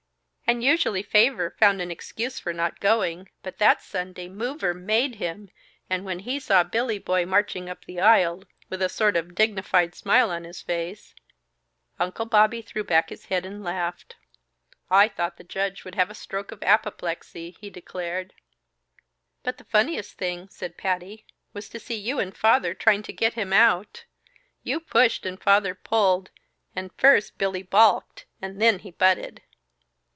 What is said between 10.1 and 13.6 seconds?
on his face" Uncle Bobby threw back his head